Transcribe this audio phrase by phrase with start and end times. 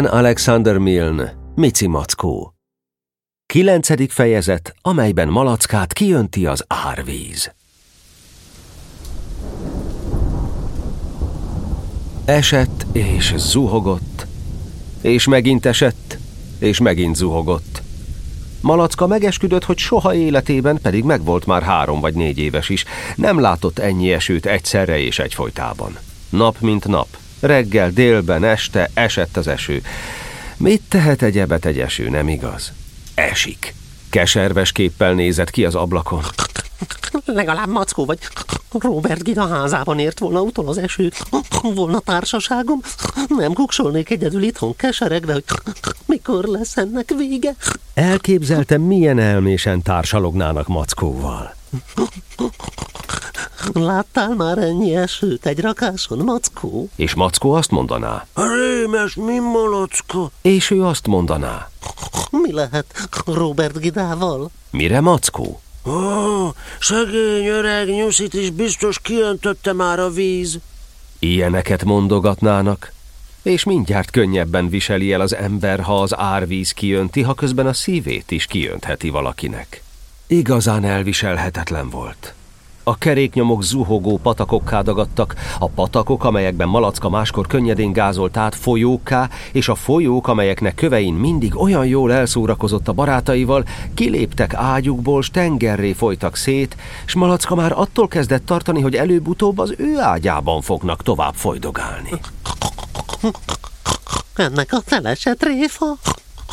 [0.00, 2.54] Ellen Alexander Milne, Mici Mackó.
[3.46, 7.52] Kilencedik fejezet, amelyben Malackát kijönti az árvíz.
[12.24, 14.26] Esett és zuhogott,
[15.00, 16.18] és megint esett,
[16.58, 17.82] és megint zuhogott.
[18.60, 22.84] Malacka megesküdött, hogy soha életében, pedig megvolt már három vagy négy éves is,
[23.16, 25.98] nem látott ennyi esőt egyszerre és egyfolytában.
[26.30, 27.08] Nap mint nap,
[27.40, 29.82] reggel, délben, este esett az eső.
[30.56, 32.72] Mit tehet egyebet egy eső, nem igaz?
[33.14, 33.74] Esik.
[34.10, 36.22] Keserves képpel nézett ki az ablakon.
[37.24, 38.18] Legalább Mackó vagy
[38.72, 41.12] Robert Gida házában ért volna utol az eső.
[41.62, 42.80] Volna társaságom.
[43.28, 45.44] Nem kuksolnék egyedül itthon keseregve, hogy
[46.06, 47.54] mikor lesz ennek vége.
[47.94, 51.54] Elképzeltem, milyen elmésen társalognának Mackóval.
[53.72, 56.88] Láttál már ennyi esőt egy rakáson, Mackó?
[56.96, 58.26] És Mackó azt mondaná.
[58.34, 60.30] Rémes, mi malacka?
[60.42, 61.70] És ő azt mondaná.
[62.30, 64.50] Mi lehet Robert Gidával?
[64.70, 65.60] Mire Mackó?
[65.86, 65.92] Ó,
[66.80, 70.58] szegény öreg nyuszit is biztos kiöntötte már a víz.
[71.18, 72.92] Ilyeneket mondogatnának,
[73.42, 78.30] és mindjárt könnyebben viseli el az ember, ha az árvíz kijönti, ha közben a szívét
[78.30, 79.82] is kijöntheti valakinek.
[80.26, 82.34] Igazán elviselhetetlen volt.
[82.82, 89.68] A keréknyomok zuhogó patakokká dagadtak, a patakok, amelyekben Malacka máskor könnyedén gázolt át folyókká, és
[89.68, 93.64] a folyók, amelyeknek kövein mindig olyan jól elszórakozott a barátaival,
[93.94, 99.74] kiléptek ágyukból, s tengerré folytak szét, s Malacka már attól kezdett tartani, hogy előbb-utóbb az
[99.76, 102.10] ő ágyában fognak tovább folydogálni.
[104.34, 105.96] Ennek a telesett réfa?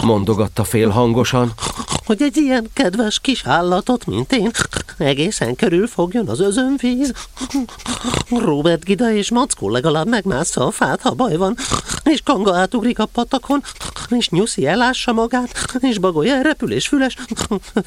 [0.04, 1.54] Mondogatta félhangosan,
[2.06, 4.52] hogy egy ilyen kedves kis állatot, mint én,
[4.98, 7.14] egészen körül fogjon az özönvíz.
[8.30, 11.56] Robert Gida és Mackó legalább megmásza a fát, ha baj van,
[12.04, 13.64] és Kanga átugrik a patakon,
[14.10, 17.16] és Nyuszi elássa magát, és Bagoly elrepül, és Füles,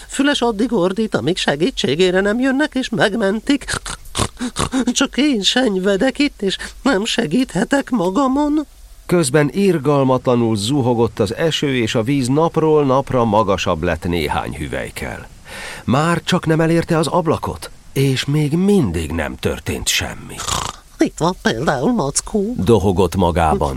[0.09, 3.65] Füles addig ordít, amíg segítségére nem jönnek, és megmentik.
[4.93, 8.67] Csak én senyvedek itt, és nem segíthetek magamon.
[9.07, 15.29] Közben irgalmatlanul zuhogott az eső, és a víz napról napra magasabb lett néhány hüvelykkel.
[15.85, 20.35] Már csak nem elérte az ablakot, és még mindig nem történt semmi.
[20.99, 22.55] Itt van például Mackó.
[22.57, 23.77] Dohogott magában.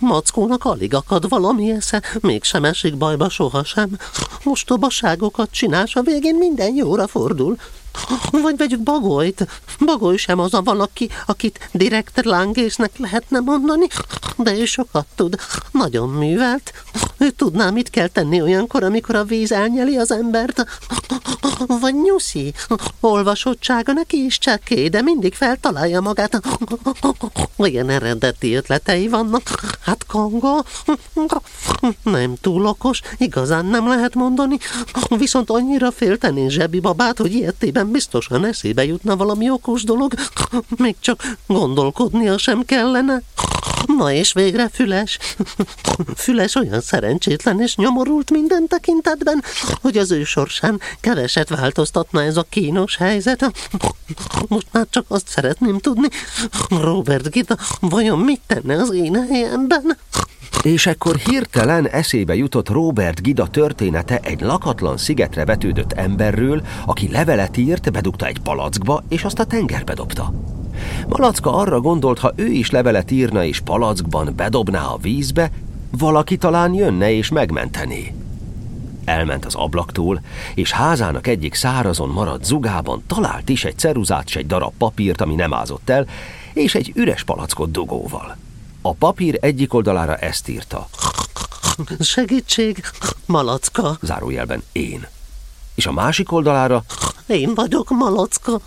[0.00, 3.98] Mackónak alig akad valami esze, mégsem esik bajba sohasem.
[4.44, 7.56] Mostobaságokat csinálsz, a végén minden jóra fordul.
[8.30, 9.46] Vagy vegyük Bagolyt.
[9.78, 13.86] Bagoly sem az a valaki, akit direkt lángésznek lehetne mondani,
[14.36, 15.36] de ő sokat tud.
[15.70, 16.72] Nagyon művelt.
[17.18, 20.66] Ő tudná, mit kell tenni olyankor, amikor a víz elnyeli az embert.
[21.66, 22.54] Vagy nyuszi.
[23.00, 26.40] Olvasottsága neki is csekély, de mindig feltalálja magát.
[27.56, 29.42] Olyan eredeti ötletei vannak.
[29.80, 30.62] Hát Kongo
[32.02, 34.58] nem túl okos, igazán nem lehet mondani,
[35.08, 40.14] viszont annyira félteni zsebi babát, hogy ilyetében biztosan eszébe jutna valami okos dolog,
[40.76, 43.22] még csak gondolkodnia sem kellene.
[43.86, 45.18] Na és végre Füles.
[46.16, 49.44] Füles olyan szerencsétlen és nyomorult minden tekintetben,
[49.80, 53.52] hogy az ő sorsán keveset változtatna ez a kínos helyzet.
[54.48, 56.08] Most már csak azt szeretném tudni,
[56.68, 59.96] Robert Gita vajon mit tenne az én helyemben?
[60.62, 67.56] És ekkor hirtelen eszébe jutott Robert Gida története egy lakatlan szigetre vetődött emberről, aki levelet
[67.56, 70.32] írt, bedugta egy palackba, és azt a tengerbe dobta.
[71.08, 75.50] Malacka arra gondolt, ha ő is levelet írna és palackban bedobná a vízbe,
[75.90, 78.14] valaki talán jönne és megmentené.
[79.04, 80.20] Elment az ablaktól,
[80.54, 85.34] és házának egyik szárazon maradt zugában talált is egy ceruzát s egy darab papírt, ami
[85.34, 86.06] nem ázott el,
[86.52, 88.36] és egy üres palackot dugóval.
[88.86, 90.88] A papír egyik oldalára ezt írta.
[92.00, 92.82] Segítség,
[93.26, 93.98] malacka.
[94.02, 95.06] Zárójelben én.
[95.74, 96.84] És a másik oldalára
[97.26, 98.60] én vagyok malacka.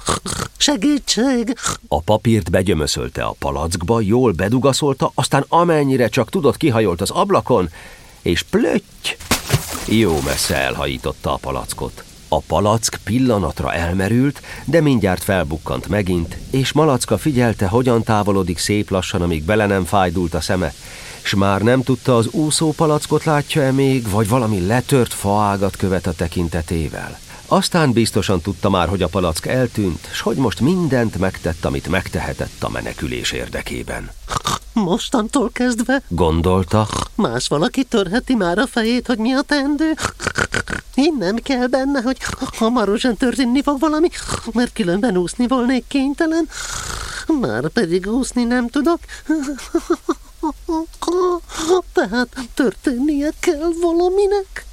[0.57, 1.56] Segítség!
[1.88, 7.69] A papírt begyömöszölte a palackba, jól bedugaszolta, aztán amennyire csak tudott kihajolt az ablakon,
[8.21, 9.18] és plötty!
[9.86, 12.04] Jó messze elhajította a palackot.
[12.31, 19.22] A palack pillanatra elmerült, de mindjárt felbukkant megint, és Malacka figyelte, hogyan távolodik szép lassan,
[19.22, 20.74] amíg bele nem fájdult a szeme,
[21.22, 26.14] s már nem tudta, az úszó palackot látja-e még, vagy valami letört faágat követ a
[26.14, 27.20] tekintetével.
[27.48, 32.64] Aztán biztosan tudta már, hogy a palack eltűnt, s hogy most mindent megtett, amit megtehetett
[32.64, 34.10] a menekülés érdekében.
[34.74, 36.01] Mostantól kezdve?
[36.07, 36.88] Gondolta.
[37.16, 39.94] Más valaki törheti már a fejét, hogy mi a teendő?
[40.94, 42.18] Én nem kell benne, hogy
[42.57, 44.10] hamarosan történni fog valami,
[44.54, 46.50] mert különben úszni volnék kénytelen.
[47.42, 49.00] Már pedig úszni nem tudok.
[51.94, 54.66] Tehát történnie kell valaminek.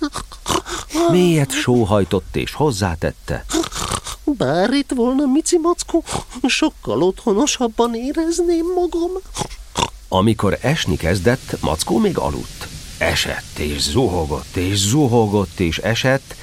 [1.10, 3.44] Mélyet sóhajtott és hozzátette.
[4.24, 6.04] Bár itt volna Mici Mackó,
[6.46, 9.10] sokkal otthonosabban érezném magam.
[10.08, 12.66] Amikor esni kezdett, Mackó még aludt.
[12.98, 16.34] Esett és zuhogott és zuhogott és esett,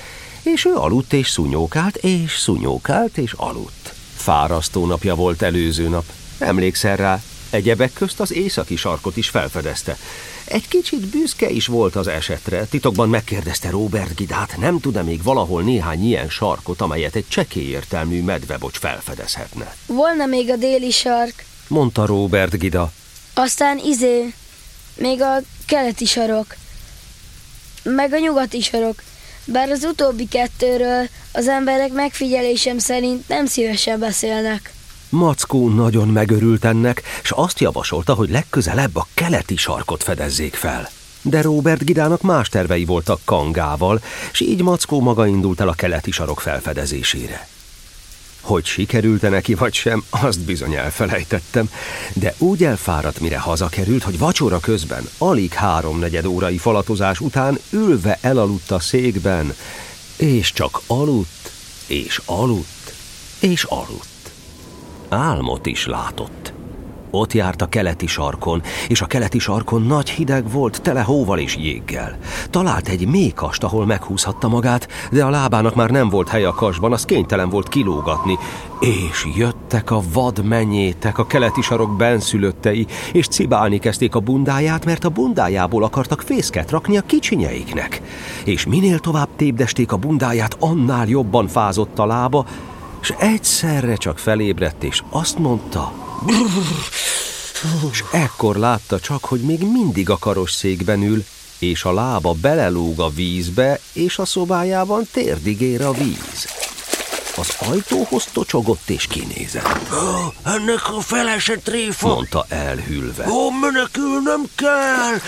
[0.44, 3.94] és ő aludt és szunyókált és szunyókált és aludt.
[4.16, 6.06] Fárasztó napja volt előző nap.
[6.40, 9.98] Emlékszel rá, egyebek közt az északi sarkot is felfedezte.
[10.46, 12.66] Egy kicsit büszke is volt az esetre.
[12.66, 18.22] Titokban megkérdezte Robert Gidát, nem tud-e még valahol néhány ilyen sarkot, amelyet egy csekély értelmű
[18.24, 19.76] medvebocs felfedezhetne.
[19.86, 22.92] Volna még a déli sark, Mondta Robert Gida.
[23.34, 24.34] Aztán izé,
[24.96, 26.56] még a keleti sarok,
[27.84, 29.04] meg a nyugati sarok.
[29.46, 34.74] Bár az utóbbi kettőről az emberek megfigyelésem szerint nem szívesen beszélnek.
[35.10, 40.90] Mackó nagyon megörült ennek, és azt javasolta, hogy legközelebb a keleti sarkot fedezzék fel.
[41.22, 44.02] De Robert Gidának más tervei voltak Kangával,
[44.32, 47.48] és így Mackó maga indult el a keleti sarok felfedezésére.
[48.44, 51.70] Hogy sikerült-e neki vagy sem, azt bizony elfelejtettem,
[52.14, 58.72] de úgy elfáradt, mire hazakerült, hogy vacsora közben, alig háromnegyed órai falatozás után ülve elaludt
[58.72, 59.54] a székben,
[60.18, 61.52] és csak aludt,
[61.88, 62.94] és aludt,
[63.40, 64.32] és aludt.
[65.10, 66.54] Álmot is látott.
[67.16, 71.56] Ott járt a keleti sarkon, és a keleti sarkon nagy hideg volt, tele hóval és
[71.58, 72.18] jéggel.
[72.50, 76.92] Talált egy mékast, ahol meghúzhatta magát, de a lábának már nem volt hely a kasban,
[76.92, 78.38] az kénytelen volt kilógatni.
[78.80, 85.10] És jöttek a vadmenyétek, a keleti sarok benszülöttei, és cibálni kezdték a bundáját, mert a
[85.10, 88.02] bundájából akartak fészket rakni a kicsinyeiknek.
[88.46, 92.46] És minél tovább tépdesték a bundáját, annál jobban fázott a lába,
[93.02, 95.92] és egyszerre csak felébredt, és azt mondta,
[97.92, 101.26] és ekkor látta csak, hogy még mindig a karosszékben ül,
[101.60, 106.48] és a lába belelóg a vízbe, és a szobájában térdig ér a víz.
[107.36, 112.08] Az ajtóhoz tocsogott és kinézett, Ó, ennek a felese tréfa.
[112.08, 113.28] mondta elhűlve.
[113.30, 115.20] Ó, menekülnem kell.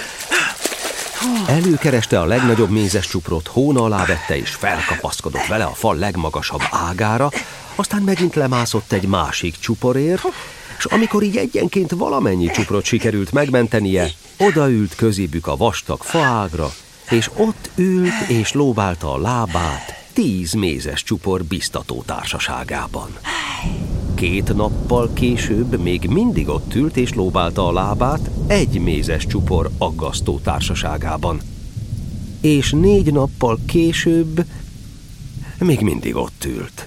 [1.47, 7.29] Előkereste a legnagyobb mézes csuprot, hóna alá vette és felkapaszkodott vele a fal legmagasabb ágára,
[7.75, 10.21] aztán megint lemászott egy másik csuporért,
[10.77, 16.71] és amikor így egyenként valamennyi csuprot sikerült megmentenie, odaült közébük a vastag faágra,
[17.09, 23.09] és ott ült és lóbálta a lábát tíz mézes csupor biztató társaságában.
[24.13, 30.39] Két nappal később még mindig ott ült és lóbálta a lábát egy mézes csupor aggasztó
[30.39, 31.41] társaságában.
[32.41, 34.45] És négy nappal később
[35.59, 36.84] még mindig ott ült.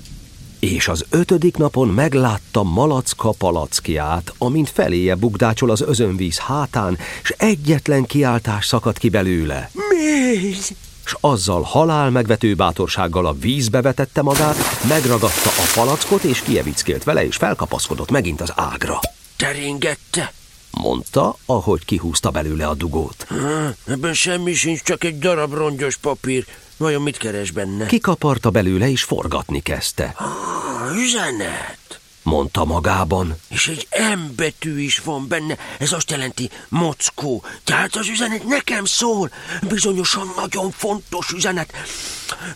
[0.58, 8.04] És az ötödik napon meglátta Malacka palackját, amint feléje bugdácsol az özönvíz hátán, s egyetlen
[8.04, 9.70] kiáltás szakadt ki belőle.
[9.88, 10.70] Méz!
[11.04, 14.56] S azzal halál megvető bátorsággal a vízbe vetette magát,
[14.88, 18.98] megragadta a palackot, és kievickélt vele, és felkapaszkodott megint az ágra.
[19.36, 20.32] Teringette.
[20.70, 23.26] Mondta, ahogy kihúzta belőle a dugót.
[23.28, 26.46] Há, Ebben semmi sincs, csak egy darab rongyos papír.
[26.78, 27.86] Vajon mit keres benne?
[27.86, 30.14] Kikaparta belőle, és forgatni kezdte.
[30.16, 32.00] Ah, üzenet.
[32.22, 33.36] Mondta magában.
[33.48, 35.58] És egy M betű is van benne.
[35.78, 37.44] Ez azt jelenti mockó.
[37.64, 39.30] Tehát az üzenet nekem szól.
[39.68, 41.72] Bizonyosan nagyon fontos üzenet.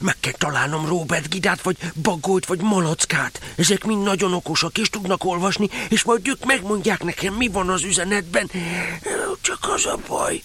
[0.00, 3.40] Meg kell találnom Robert Gidát, vagy Bagolyt, vagy Malackát.
[3.56, 7.82] Ezek mind nagyon okosak, és tudnak olvasni, és majd ők megmondják nekem, mi van az
[7.82, 8.50] üzenetben.
[9.40, 10.42] Csak az a baj,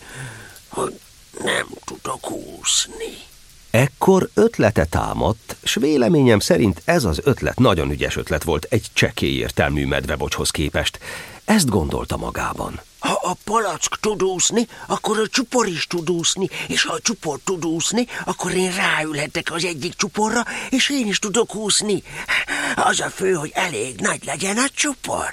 [0.67, 0.99] hogy
[1.43, 3.25] nem tudok úszni.
[3.71, 9.35] Ekkor ötlete támadt, s véleményem szerint ez az ötlet nagyon ügyes ötlet volt egy csekély
[9.35, 10.99] értelmű medvebocshoz képest.
[11.45, 12.81] Ezt gondolta magában.
[12.99, 17.39] Ha a palack tud úszni, akkor a csupor is tud úszni, és ha a csupor
[17.43, 22.03] tud úszni, akkor én ráülhetek az egyik csuporra, és én is tudok úszni.
[22.75, 25.29] Az a fő, hogy elég nagy legyen a csupor.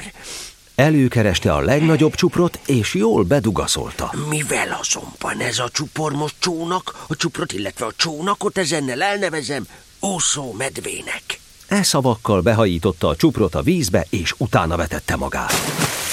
[0.75, 4.11] Előkereste a legnagyobb csuprot, és jól bedugaszolta.
[4.29, 9.67] Mivel azonban ez a csupor most csónak, a csuprot, illetve a csónakot ezennel elnevezem
[10.01, 11.41] úszó medvének.
[11.69, 15.53] E szavakkal behajította a csuprot a vízbe, és utána vetette magát.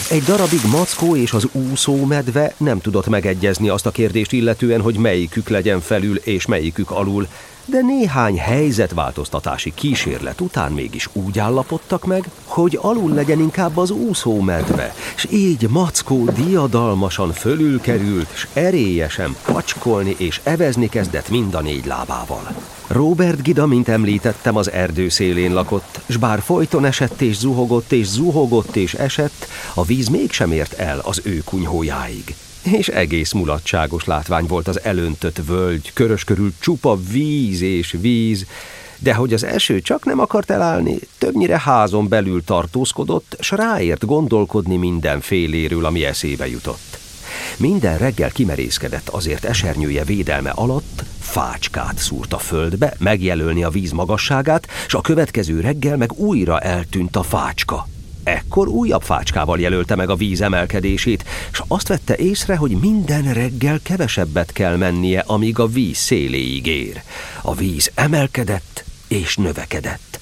[0.10, 4.96] Egy darabig Mackó és az úszó medve nem tudott megegyezni azt a kérdést illetően, hogy
[4.96, 7.28] melyikük legyen felül és melyikük alul,
[7.72, 14.40] de néhány helyzetváltoztatási kísérlet után mégis úgy állapodtak meg, hogy alul legyen inkább az úszó
[14.42, 21.86] medve, s így Mackó diadalmasan fölülkerült, s erélyesen pacskolni és evezni kezdett mind a négy
[21.86, 22.56] lábával.
[22.88, 28.08] Robert Gida, mint említettem, az erdő szélén lakott, s bár folyton esett és zuhogott és
[28.08, 32.36] zuhogott és esett, a víz mégsem ért el az ő kunyhójáig.
[32.64, 38.46] És egész mulatságos látvány volt az elöntött völgy, körös körül csupa víz és víz,
[39.00, 44.76] de hogy az eső csak nem akart elállni, többnyire házon belül tartózkodott, s ráért gondolkodni
[44.76, 47.00] mindenféléről, ami eszébe jutott.
[47.58, 54.68] Minden reggel kimerészkedett azért esernyője védelme alatt, fácskát szúrt a földbe, megjelölni a víz magasságát,
[54.88, 57.88] s a következő reggel meg újra eltűnt a fácska.
[58.24, 63.80] Ekkor újabb fácskával jelölte meg a víz emelkedését, és azt vette észre, hogy minden reggel
[63.84, 67.02] kevesebbet kell mennie, amíg a víz széléig ér.
[67.42, 70.21] A víz emelkedett és növekedett.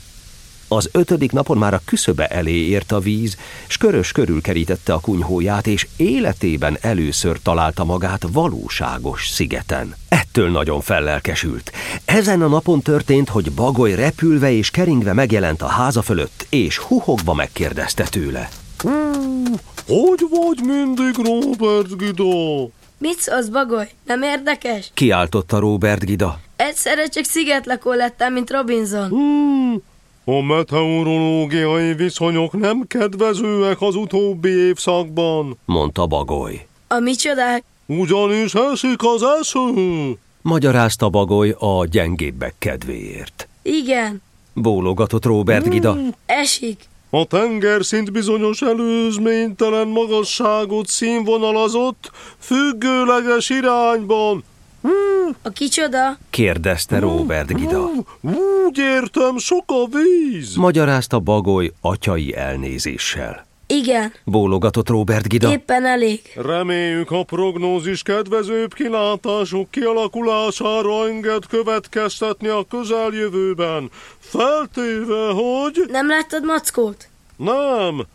[0.72, 5.00] Az ötödik napon már a küszöbe elé ért a víz, s körös körül kerítette a
[5.00, 9.96] kunyhóját, és életében először találta magát valóságos szigeten.
[10.10, 11.72] Ettől nagyon fellelkesült.
[12.06, 17.34] Ezen a napon történt, hogy Bagoly repülve és keringve megjelent a háza fölött, és huhogva
[17.34, 18.50] megkérdezte tőle.
[18.78, 19.54] Hmm,
[19.88, 22.70] hogy vagy mindig, Robert Gida?
[22.98, 23.90] Mit szólsz, Bagoly?
[24.06, 24.92] Nem érdekes?
[24.94, 26.40] Kiáltotta Robert Gida.
[26.56, 29.08] Egyszerre csak szigetlakó lettem, mint Robinson.
[29.08, 29.82] Hmm,
[30.38, 36.68] a meteorológiai viszonyok nem kedvezőek az utóbbi évszakban, mondta Bagoly.
[36.88, 37.64] A micsodák?
[37.86, 40.18] Ugyanis esik az eső.
[40.42, 43.48] Magyarázta Bagoly a gyengébbek kedvéért.
[43.62, 44.22] Igen.
[44.54, 45.94] Bólogatott Robert Gida.
[45.94, 46.80] Mm, esik.
[47.10, 54.44] A tengerszint bizonyos előzménytelen magasságot színvonalazott, függőleges irányban.
[55.42, 56.18] A kicsoda?
[56.30, 57.90] kérdezte Robert Gida.
[58.22, 60.56] Úgy értem, sok a víz.
[60.56, 63.48] Magyarázta Bagoly atyai elnézéssel.
[63.68, 64.14] Igen.
[64.24, 65.52] Bólogatott Robert Gida.
[65.52, 66.22] Éppen elég.
[66.36, 73.90] Reméljük a prognózis kedvezőbb kilátások kialakulására enged következtetni a közeljövőben.
[74.20, 75.86] Feltéve, hogy...
[75.88, 77.08] Nem láttad mackót?
[77.36, 78.06] Nem.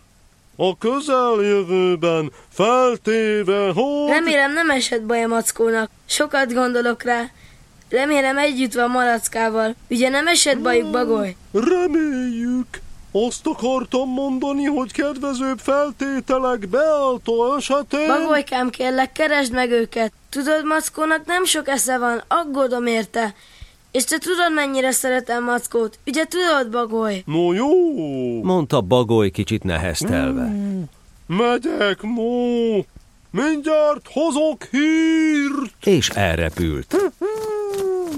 [0.57, 4.09] A közeljövőben feltéve, hogy...
[4.09, 5.91] Remélem nem esett baj a mackónak.
[6.07, 7.31] Sokat gondolok rá.
[7.89, 9.75] Remélem együtt van malackával.
[9.89, 11.37] Ugye nem esett bajuk, Bagoly?
[11.53, 12.67] Reméljük.
[13.13, 18.07] Azt akartam mondani, hogy kedvezőbb feltételek beálltó esetén...
[18.07, 20.13] Bagolykám, kérlek, keresd meg őket.
[20.31, 23.35] Tudod, Mackónak nem sok esze van, aggódom érte.
[23.95, 25.99] És te tudod, mennyire szeretem Mackót.
[26.07, 27.23] Ugye tudod, Bagoly?
[27.27, 28.43] No jó.
[28.43, 30.43] Mondta Bagoly kicsit neheztelve.
[30.43, 30.83] Mm,
[31.27, 32.85] megyek, Mó.
[33.31, 35.87] Mindjárt hozok hírt.
[35.87, 36.97] És elrepült.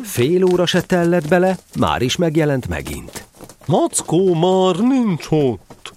[0.03, 3.25] Fél óra se tellett bele, már is megjelent megint.
[3.67, 5.93] Mackó már nincs ott.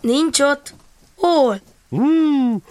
[0.00, 0.74] Nincs ott?
[1.16, 1.60] Hol?
[1.90, 2.62] Hmm,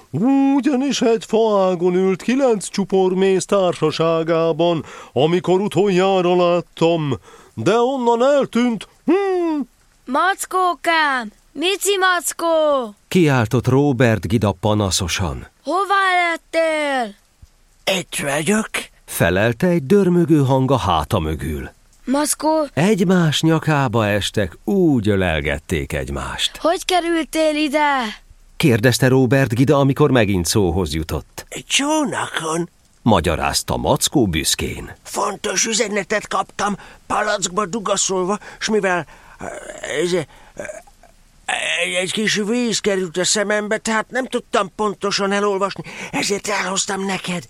[0.56, 4.84] ugyanis egy faágon ült kilenc csupormész társaságában,
[5.14, 7.20] amikor utoljára láttam,
[7.54, 8.88] de onnan eltűnt.
[9.06, 9.70] Hmm.
[10.06, 11.32] Mackókám!
[11.52, 12.96] Mici Mackó!
[13.08, 15.48] Kiáltott Robert Gida panaszosan.
[15.64, 17.16] Hová lettél?
[18.00, 18.70] Itt vagyok.
[19.06, 21.70] Felelte egy dörmögő hang a háta mögül.
[22.06, 22.68] Maszkó?
[22.74, 26.58] Egymás nyakába estek, úgy ölelgették egymást.
[26.58, 27.98] Hogy kerültél ide?
[28.60, 31.46] Kérdezte Robert Gida, amikor megint szóhoz jutott.
[31.68, 32.70] Csónakon.
[33.02, 34.96] Magyarázta Mackó büszkén.
[35.04, 36.76] Fontos üzenetet kaptam,
[37.08, 39.06] palackba dugaszolva, s mivel
[40.04, 40.12] ez,
[42.02, 47.44] egy kis víz került a szemembe, tehát nem tudtam pontosan elolvasni, ezért elhoztam neked.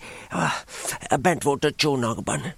[1.20, 2.54] Bent volt a csónakban.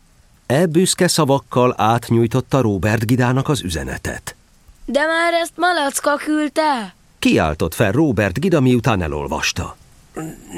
[0.46, 4.36] E büszke szavakkal átnyújtotta Robert Gidának az üzenetet.
[4.84, 6.94] De már ezt Malacka küldte?
[7.22, 9.76] Kiáltott fel Robert Gida, miután elolvasta.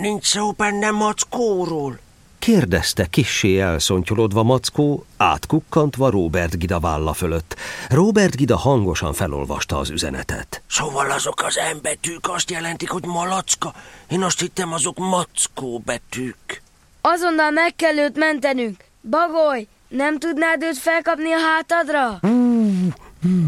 [0.00, 1.98] Nincs szó benne Mackóról.
[2.38, 7.56] Kérdezte kissé elszontyolodva Mackó, átkukkantva Robert Gida válla fölött.
[7.88, 10.62] Robert Gida hangosan felolvasta az üzenetet.
[10.66, 13.72] Szóval azok az embetűk azt jelentik, hogy malacka.
[14.08, 16.62] Én azt hittem, azok mackó betűk.
[17.00, 18.84] Azonnal meg kell őt mentenünk.
[19.10, 22.18] Bagoly, nem tudnád őt felkapni a hátadra?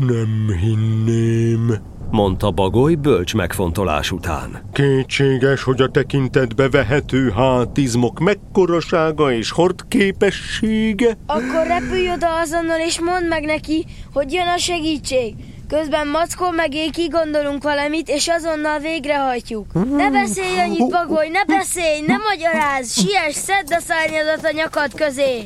[0.00, 4.62] Nem hinném, mondta Bagoly bölcs megfontolás után.
[4.72, 11.16] Kétséges, hogy a tekintetbe vehető hátizmok mekkorasága és hordképessége.
[11.26, 15.34] Akkor repülj oda azonnal és mondd meg neki, hogy jön a segítség.
[15.68, 19.66] Közben Mackó meg én kigondolunk valamit, és azonnal végrehajtjuk.
[19.96, 22.92] Ne beszélj annyit, Bagoly, ne beszélj, ne magyaráz!
[22.92, 25.44] Siess, szedd a szárnyadat a nyakad közé!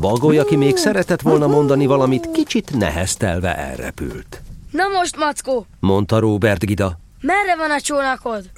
[0.00, 4.42] Bagoly, aki még szeretett volna mondani valamit, kicsit neheztelve elrepült.
[4.70, 5.66] Na most, Mackó!
[5.80, 6.98] mondta Robert Gida.
[7.20, 8.50] Merre van a csónakod?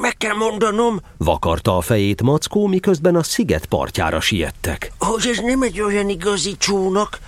[0.00, 1.00] Meg kell mondanom.
[1.16, 4.92] Vakarta a fejét Mackó, miközben a sziget partjára siettek.
[4.98, 7.18] Hogy ez nem egy olyan igazi csónak.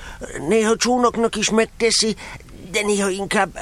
[0.48, 2.16] Néha csónaknak is megteszi,
[2.70, 3.58] de néha inkább...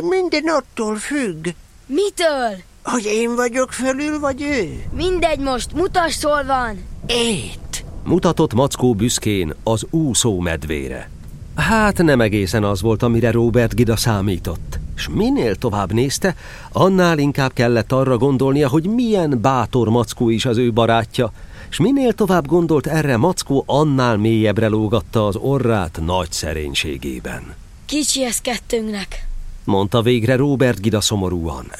[0.00, 1.48] Minden attól függ.
[1.86, 2.56] Mitől?
[2.82, 4.84] Hogy én vagyok fölül, vagy ő?
[4.94, 6.84] Mindegy most, mutasd, hol van.
[7.06, 7.84] Ét.
[8.04, 11.10] Mutatott Mackó büszkén az úszó medvére.
[11.60, 14.78] Hát nem egészen az volt, amire Robert Gida számított.
[14.96, 16.34] És minél tovább nézte,
[16.72, 21.32] annál inkább kellett arra gondolnia, hogy milyen bátor Mackó is az ő barátja,
[21.70, 27.54] és minél tovább gondolt erre, Mackó annál mélyebbre lógatta az orrát nagy szerénységében.
[27.86, 29.26] Kicsi ez kettőnknek.
[29.64, 31.72] Mondta végre Robert Gida szomorúan.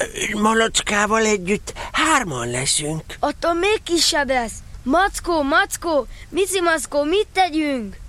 [0.43, 3.03] Malackával együtt hárman leszünk.
[3.19, 4.55] Attól még kisebb lesz.
[4.83, 8.00] Mackó, mackó, mici mackó, mit tegyünk?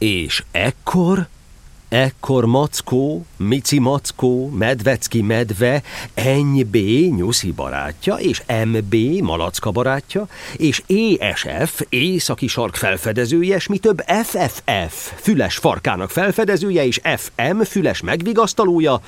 [0.00, 1.28] És ekkor?
[1.88, 5.82] Ekkor Mackó, Mici Mackó, Medvecki medve,
[6.14, 6.76] Eny B,
[7.16, 10.26] Nyuszi barátja, és MB, Malacka barátja,
[10.56, 10.82] és
[11.18, 19.00] ESF, északi sark felfedezője, és mi több FFF, füles farkának felfedezője, és FM, füles megvigasztalója,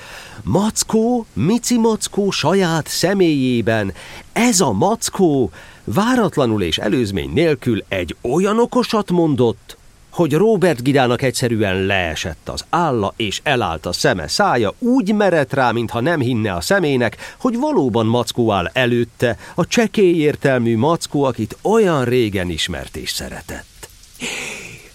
[0.43, 3.93] Mackó, Mici Mackó saját személyében,
[4.33, 5.51] ez a Mackó
[5.83, 9.77] váratlanul és előzmény nélkül egy olyan okosat mondott,
[10.13, 15.71] hogy Robert Gidának egyszerűen leesett az álla, és elállt a szeme szája, úgy merett rá,
[15.71, 21.57] mintha nem hinne a szemének, hogy valóban Mackó áll előtte, a csekély értelmű Mackó, akit
[21.61, 23.89] olyan régen ismert és szeretett.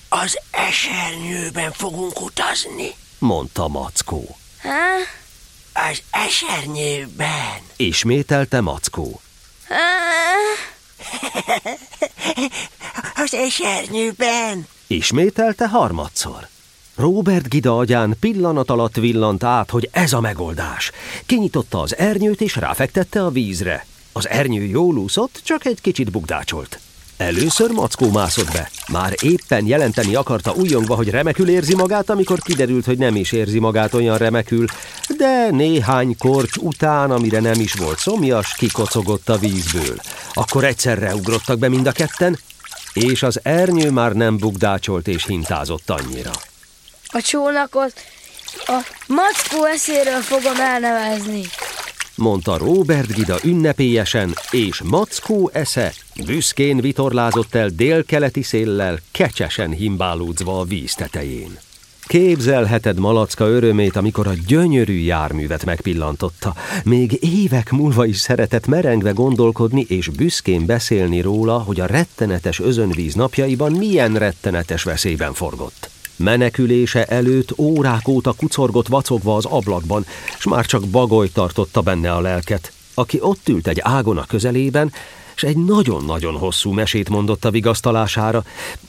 [0.09, 4.37] Az esernyőben fogunk utazni, mondta Mackó.
[4.59, 4.97] Há?
[5.91, 7.59] Az esernyőben.
[7.77, 9.21] Ismételte Mackó.
[9.69, 9.77] Há?
[13.25, 14.67] Az esernyőben.
[14.91, 16.49] Ismételte harmadszor.
[16.97, 20.91] Robert Gida agyán pillanat alatt villant át, hogy ez a megoldás.
[21.27, 23.87] Kinyitotta az ernyőt és ráfektette a vízre.
[24.13, 26.81] Az ernyő jól úszott, csak egy kicsit bukdácsolt.
[27.17, 28.71] Először Mackó mászott be.
[28.93, 33.59] Már éppen jelenteni akarta újongva, hogy remekül érzi magát, amikor kiderült, hogy nem is érzi
[33.59, 34.65] magát olyan remekül,
[35.17, 39.97] de néhány korcs után, amire nem is volt szomjas, kikocogott a vízből.
[40.33, 42.39] Akkor egyszerre ugrottak be mind a ketten,
[43.01, 46.31] és az ernyő már nem bukdácsolt és hintázott annyira.
[47.07, 47.93] A csónakot
[48.67, 51.41] a mackó eszéről fogom elnevezni.
[52.15, 55.93] Mondta Robert Gida ünnepélyesen, és Mackó esze
[56.27, 61.59] büszkén vitorlázott el délkeleti széllel, kecsesen himbálódzva a víz tetején.
[62.09, 66.55] Képzelheted Malacka örömét, amikor a gyönyörű járművet megpillantotta.
[66.85, 73.15] Még évek múlva is szeretett merengve gondolkodni és büszkén beszélni róla, hogy a rettenetes özönvíz
[73.15, 75.91] napjaiban milyen rettenetes veszélyben forgott.
[76.17, 80.07] Menekülése előtt órák óta kucorgott vacogva az ablakban,
[80.39, 84.93] s már csak bagoly tartotta benne a lelket, aki ott ült egy ágon a közelében,
[85.39, 88.45] és egy nagyon-nagyon hosszú mesét mondott a vigasztalására,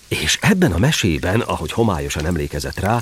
[0.08, 3.02] és ebben a mesében, ahogy homályosan emlékezett rá,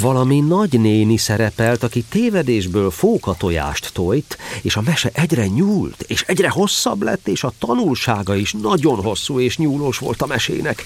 [0.00, 6.48] valami nagy néni szerepelt, aki tévedésből fókatojást tojt, és a mese egyre nyúlt, és egyre
[6.48, 10.84] hosszabb lett, és a tanulsága is nagyon hosszú és nyúlós volt a mesének.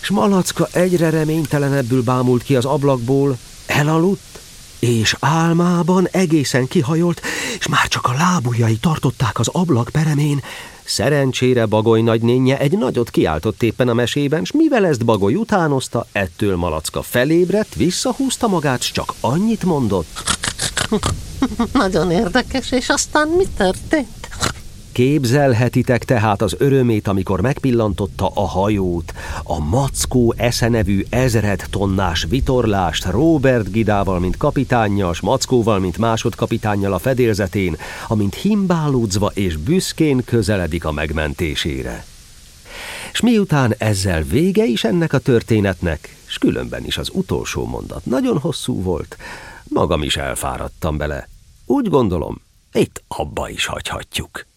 [0.00, 4.40] És Malacka egyre reménytelenebbül bámult ki az ablakból, elaludt,
[4.78, 7.22] és álmában egészen kihajolt,
[7.58, 10.42] és már csak a lábujjai tartották az ablak peremén,
[10.90, 16.56] Szerencsére Bagoly nagynénye egy nagyot kiáltott éppen a mesében, s mivel ezt Bagoly utánozta, ettől
[16.56, 20.22] Malacka felébredt, visszahúzta magát, s csak annyit mondott.
[21.72, 24.19] Nagyon érdekes, és aztán mi történt?
[25.00, 33.70] Képzelhetitek tehát az örömét, amikor megpillantotta a hajót, a Mackó eszenevű ezred tonnás vitorlást Robert
[33.70, 37.76] Gidával, mint kapitánnyal, s Mackóval, mint másodkapitánnyal a fedélzetén,
[38.08, 42.04] amint himbálódzva és büszkén közeledik a megmentésére.
[43.12, 48.38] És miután ezzel vége is ennek a történetnek, s különben is az utolsó mondat nagyon
[48.38, 49.16] hosszú volt,
[49.68, 51.28] magam is elfáradtam bele.
[51.66, 52.40] Úgy gondolom,
[52.72, 54.48] itt abba is hagyhatjuk.